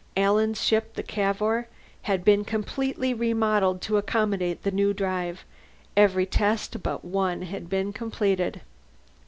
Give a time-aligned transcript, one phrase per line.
[0.17, 1.67] Alan's ship, the Cavour,
[2.09, 5.45] had been completely remodeled to accommodate the new drive;
[5.95, 8.61] every test but one had been completed.